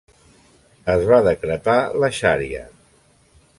[0.93, 2.65] Es va decretar la xaria.